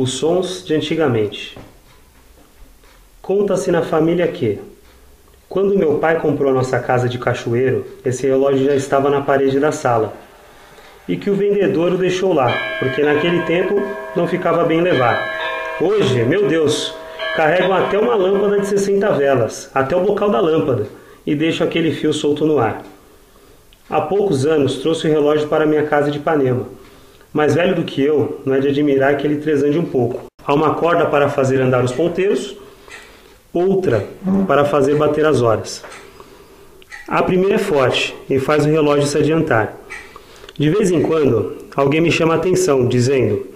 [0.00, 1.58] Os sons de antigamente.
[3.20, 4.58] Conta-se na família que,
[5.46, 9.70] quando meu pai comprou nossa casa de cachoeiro, esse relógio já estava na parede da
[9.70, 10.14] sala
[11.06, 13.74] e que o vendedor o deixou lá, porque naquele tempo
[14.16, 15.22] não ficava bem levar.
[15.78, 16.94] Hoje, meu Deus,
[17.36, 20.86] carregam até uma lâmpada de 60 velas, até o bocal da lâmpada,
[21.26, 22.82] e deixam aquele fio solto no ar.
[23.90, 26.79] Há poucos anos trouxe o relógio para minha casa de Ipanema.
[27.32, 30.22] Mais velho do que eu, não é de admirar que ele tresande um pouco.
[30.44, 32.56] Há uma corda para fazer andar os ponteiros,
[33.52, 34.04] outra
[34.48, 35.84] para fazer bater as horas.
[37.06, 39.76] A primeira é forte e faz o relógio se adiantar.
[40.58, 43.46] De vez em quando, alguém me chama a atenção, dizendo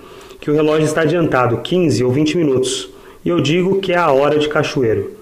[0.40, 2.90] que o relógio está adiantado 15 ou 20 minutos,
[3.24, 5.12] e eu digo que é a hora de cachoeiro.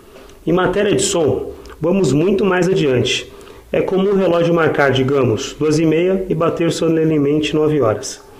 [0.46, 3.32] Em matéria de som, vamos muito mais adiante.
[3.70, 8.31] É comum o relógio marcar, digamos, duas e meia e bater solenemente 9 horas.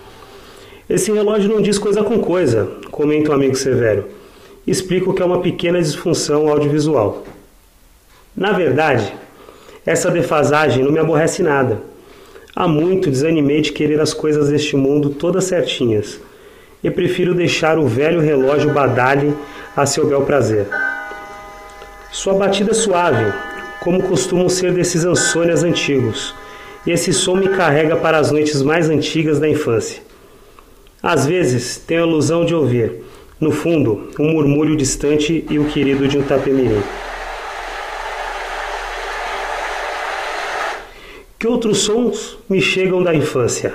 [0.91, 4.07] Esse relógio não diz coisa com coisa, comenta o amigo Severo.
[4.67, 7.25] Explico que é uma pequena disfunção audiovisual.
[8.37, 9.13] Na verdade,
[9.87, 11.83] essa defasagem não me aborrece nada.
[12.55, 16.21] Há muito desanimei de querer as coisas deste mundo todas certinhas,
[16.83, 19.35] e prefiro deixar o velho relógio badale
[19.77, 20.67] a seu bel prazer.
[22.11, 23.33] Sua batida é suave,
[23.81, 26.35] como costumam ser desses ansônias antigos,
[26.87, 30.03] e esse som me carrega para as noites mais antigas da infância.
[31.03, 33.03] Às vezes tenho a ilusão de ouvir,
[33.41, 36.81] no fundo, um murmúrio distante e o querido de um tapemirim.
[41.41, 43.75] Que outros sons me chegam da infância?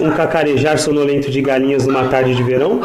[0.00, 2.80] Um cacarejar sonolento de galinhas numa tarde de verão?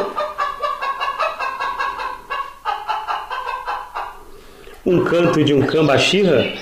[4.86, 6.54] Um canto de um cambachirra?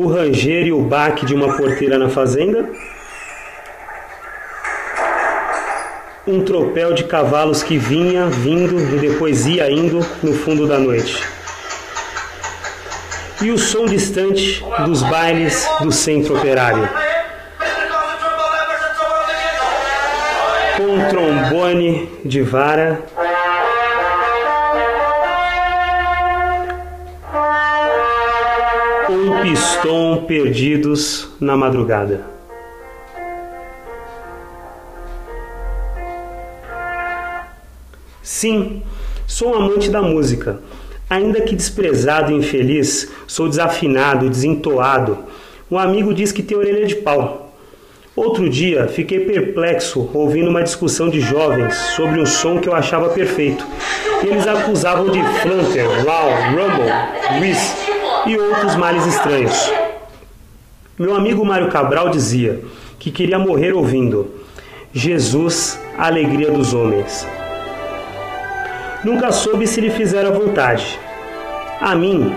[0.00, 2.70] O ranger e o baque de uma porteira na fazenda,
[6.26, 11.22] um tropel de cavalos que vinha, vindo e depois ia indo no fundo da noite.
[13.42, 16.88] E o som distante dos bailes do centro operário.
[20.78, 23.02] Com um trombone de vara
[29.10, 32.24] um piston perdidos na madrugada.
[38.22, 38.82] Sim,
[39.26, 40.60] sou um amante da música.
[41.08, 45.18] Ainda que desprezado e infeliz, sou desafinado, desentoado.
[45.68, 47.52] Um amigo diz que tem orelha de pau.
[48.14, 53.08] Outro dia, fiquei perplexo ouvindo uma discussão de jovens sobre um som que eu achava
[53.08, 53.66] perfeito.
[54.22, 57.89] Eles acusavam de flanter, loud, rumble, whiz
[58.26, 59.72] e outros males estranhos.
[60.98, 62.62] Meu amigo Mário Cabral dizia
[62.98, 64.30] que queria morrer ouvindo
[64.92, 67.26] Jesus, a alegria dos homens.
[69.02, 70.98] Nunca soube se lhe fizera vontade.
[71.80, 72.34] A mim,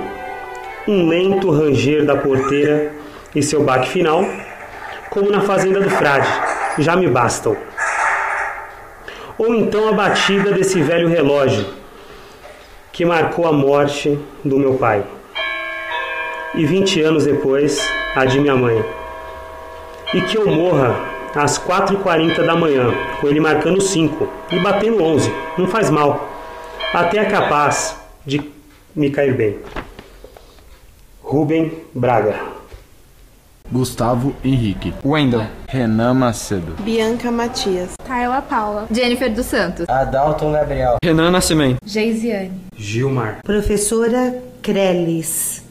[0.87, 2.93] um lento ranger da porteira
[3.35, 4.23] e seu baque final,
[5.09, 6.29] como na fazenda do frade,
[6.77, 7.57] já me bastam.
[9.37, 11.65] Ou então a batida desse velho relógio
[12.93, 15.03] que marcou a morte do meu pai
[16.55, 17.79] e 20 anos depois,
[18.15, 18.83] a de minha mãe.
[20.13, 20.95] E que eu morra
[21.35, 25.31] às 4h40 da manhã, com ele marcando 5 e batendo 11.
[25.57, 26.29] Não faz mal.
[26.93, 28.41] Até é capaz de
[28.95, 29.57] me cair bem.
[31.21, 32.39] Rubem Braga.
[33.71, 34.93] Gustavo Henrique.
[35.03, 35.47] Wendel.
[35.67, 36.75] Renan Macedo.
[36.83, 37.95] Bianca Matias.
[38.05, 38.87] Tayla Paula.
[38.91, 39.89] Jennifer dos Santos.
[39.89, 40.97] Adalton Gabriel.
[41.03, 41.79] Renan Nascimento.
[41.83, 42.51] Geisiane.
[42.75, 43.39] Gilmar.
[43.43, 45.62] Professora Crelis.